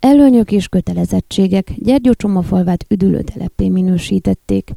Előnyök 0.00 0.52
és 0.52 0.68
kötelezettségek 0.68 1.72
Gyergyócsomafalvát 1.76 2.84
üdülőteleppé 2.88 3.68
minősítették. 3.68 4.70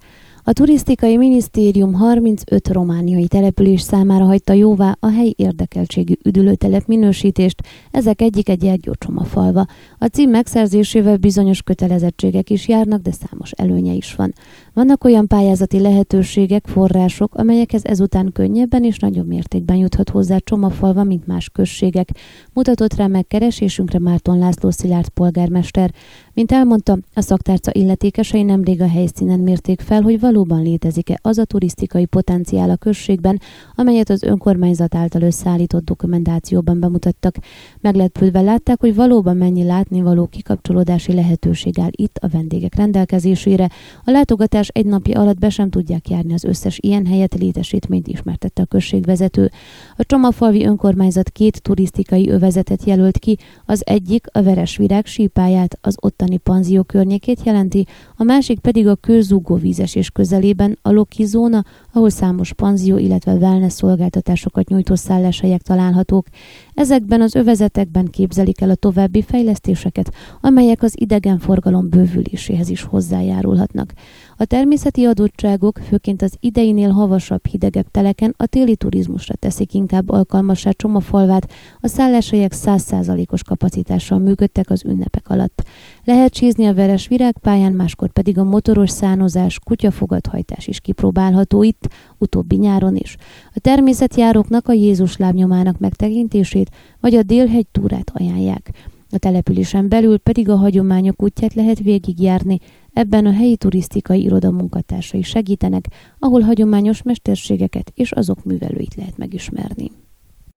A 0.46 0.54
turisztikai 0.54 1.18
minisztérium 1.18 1.94
35 1.94 2.68
romániai 2.68 3.28
település 3.28 3.82
számára 3.82 4.26
hagyta 4.26 4.54
jóvá 4.54 4.96
a 5.00 5.08
helyi 5.08 5.34
érdekeltségű 5.38 6.14
üdülőtelep 6.24 6.88
minősítést, 6.88 7.62
ezek 7.92 8.22
egyik 8.22 8.50
egy 8.50 8.58
Gyergyócsoma 8.58 9.24
falva. 9.24 9.66
A 9.98 10.06
cím 10.06 10.30
megszerzésével 10.30 11.18
bizonyos 11.18 11.62
kötelezettségek 11.62 12.50
is 12.50 12.68
járnak, 12.68 13.02
de 13.02 13.12
számos 13.12 13.52
előnye 13.52 13.94
is 13.94 14.16
van. 14.16 14.34
Vannak 14.74 15.04
olyan 15.04 15.28
pályázati 15.28 15.80
lehetőségek, 15.80 16.68
források, 16.68 17.36
amelyekhez 17.36 17.86
ezután 17.86 18.32
könnyebben 18.34 18.84
és 18.84 19.00
nagyobb 19.00 19.28
mértékben 19.28 19.78
juthat 19.78 20.10
hozzá 20.10 20.38
Csomafalva, 20.38 21.04
mint 21.04 21.28
más 21.28 21.50
községek, 21.50 22.10
mutatott 22.54 22.96
rá 22.96 23.08
megkeresésünkre 23.08 24.00
Márton 24.00 24.38
László 24.38 24.70
Szilárd 24.70 25.10
polgármester. 25.10 25.94
Mint 26.36 26.52
elmondta, 26.52 26.98
a 27.14 27.22
szaktárca 27.22 27.72
illetékesei 27.74 28.44
nemrég 28.44 28.82
a 28.82 28.88
helyszínen 28.88 29.40
mérték 29.40 29.82
fel, 29.82 30.02
hogy 30.02 30.20
valóban 30.20 30.62
létezik-e 30.62 31.20
az 31.22 31.38
a 31.38 31.46
turisztikai 31.46 32.06
potenciál 32.06 32.70
a 32.70 32.76
községben, 32.76 33.40
amelyet 33.76 34.10
az 34.10 34.24
önkormányzat 34.24 34.96
által 34.96 35.22
összeállított 35.22 35.84
dokumentációban 35.84 36.80
bemutattak. 36.80 37.36
Meglepődve 37.80 38.42
látták, 38.42 38.80
hogy 38.80 38.96
valóban 38.96 39.38
mennyi 39.38 39.64
látnivaló 39.64 40.28
kikapcsolódási 40.28 41.14
lehetőség 41.14 41.80
áll 41.80 41.90
itt 41.92 42.18
a 42.18 42.28
vendégek 42.28 42.76
rendelkezésére. 42.76 43.70
A 44.04 44.12
látogatás 44.12 44.68
egy 44.68 44.86
napja 44.86 45.20
alatt 45.20 45.40
be 45.40 45.50
sem 45.50 45.70
tudják 45.70 46.10
járni 46.10 46.34
az 46.34 46.44
összes 46.44 46.78
ilyen 46.82 47.06
helyet 47.06 47.34
létesítményt 47.34 48.08
ismertette 48.08 48.62
a 48.62 48.66
községvezető. 48.66 49.52
A 49.98 50.04
Csomafalvi 50.06 50.66
önkormányzat 50.66 51.30
két 51.30 51.62
turisztikai 51.62 52.30
övezetet 52.30 52.84
jelölt 52.84 53.18
ki, 53.18 53.38
az 53.66 53.82
egyik 53.86 54.28
a 54.32 54.42
Veresvirág 54.42 55.06
sípáját, 55.06 55.78
az 55.82 55.96
ottani 56.24 56.38
panzió 56.38 56.84
környékét 56.84 57.44
jelenti, 57.44 57.88
a 58.16 58.24
másik 58.24 58.60
pedig 58.60 58.88
a 58.88 58.96
kőzúgó 58.96 59.56
vízes 59.56 59.96
és 59.96 60.10
közelében 60.10 60.78
a 60.82 60.92
Loki 60.92 61.26
zóna, 61.26 61.64
ahol 61.94 62.10
számos 62.10 62.54
panzió, 62.54 62.98
illetve 62.98 63.34
wellness 63.34 63.74
szolgáltatásokat 63.74 64.68
nyújtó 64.68 64.96
szálláshelyek 64.96 65.62
találhatók. 65.62 66.28
Ezekben 66.74 67.22
az 67.22 67.36
övezetekben 67.36 68.06
képzelik 68.06 68.62
el 68.62 68.70
a 68.70 68.76
további 68.76 69.22
fejlesztéseket, 69.22 70.14
amelyek 70.42 70.84
az 70.84 70.94
idegenforgalom 70.96 71.90
bővüléséhez 71.90 72.70
is 72.70 72.82
hozzájárulhatnak. 72.82 73.94
A 74.38 74.46
természeti 74.46 75.06
adottságok 75.06 75.80
főként 75.88 76.22
az 76.22 76.36
ideinél 76.40 76.90
havasabb, 76.90 77.48
hidegebb 77.48 77.92
teleken 77.92 78.34
a 78.38 78.46
téli 78.46 78.76
turizmusra 78.76 79.36
teszik 79.36 79.74
inkább 79.74 80.10
alkalmassá 80.10 80.72
Csomafalvát, 80.72 81.52
a 81.80 81.88
szálláshelyek 81.88 82.52
100%-os 82.56 83.44
kapacitással 83.44 84.20
működtek 84.20 84.70
az 84.70 84.86
ünnepek 84.86 85.30
alatt. 85.30 85.64
Lehet 86.04 86.34
csízni 86.34 86.66
a 86.66 86.74
veres 86.74 87.08
virágpályán, 87.08 87.74
máskor 87.74 88.12
pedig 88.12 88.38
a 88.38 88.44
motoros 88.44 88.90
szánozás, 88.90 89.60
kutyafogathajtás 89.60 90.68
is 90.68 90.80
kipróbálható 90.80 91.64
itt, 91.64 91.90
utóbbi 92.18 92.56
nyáron 92.56 92.96
is. 92.96 93.16
A 93.54 93.60
természetjáróknak 93.60 94.68
a 94.68 94.74
Jézus 94.74 95.18
lábnyomának 95.18 95.80
megtekintését 95.80 96.63
vagy 97.00 97.16
a 97.16 97.24
Délhegy 97.24 97.68
túrát 97.72 98.12
ajánlják. 98.14 98.72
A 99.10 99.18
településen 99.18 99.90
belül 99.90 100.18
pedig 100.18 100.50
a 100.50 100.56
hagyományok 100.56 101.24
útját 101.24 101.54
lehet 101.54 101.80
végigjárni, 101.80 102.60
ebben 102.94 103.26
a 103.26 103.34
helyi 103.34 103.58
turisztikai 103.58 104.24
iroda 104.24 104.52
munkatársai 104.52 105.22
segítenek, 105.22 105.86
ahol 106.20 106.42
hagyományos 106.42 107.02
mesterségeket 107.02 107.92
és 107.96 108.12
azok 108.12 108.44
művelőit 108.44 108.96
lehet 108.96 109.18
megismerni. 109.18 109.92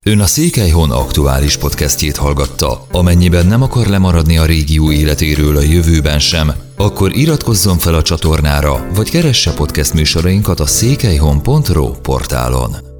Ön 0.05 0.21
a 0.21 0.27
Székelyhon 0.27 0.91
aktuális 0.91 1.57
podcastjét 1.57 2.17
hallgatta. 2.17 2.87
Amennyiben 2.93 3.47
nem 3.47 3.63
akar 3.63 3.87
lemaradni 3.87 4.39
a 4.39 4.45
régió 4.45 4.93
életéről 4.93 5.57
a 5.57 5.63
jövőben 5.63 6.19
sem, 6.19 6.53
akkor 6.77 7.17
iratkozzon 7.17 7.79
fel 7.79 7.95
a 7.95 8.03
csatornára, 8.03 8.87
vagy 8.95 9.11
keresse 9.11 9.55
podcast 9.55 9.95
műsorainkat 9.95 10.61
a 10.61 10.67
székelyhon.pro 10.67 11.91
portálon. 11.91 12.96